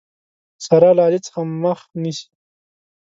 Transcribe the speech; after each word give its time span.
سارا 0.65 0.91
له 0.97 1.01
علي 1.07 1.19
څخه 1.27 1.39
مخ 1.63 1.79
نيسي. 2.01 2.27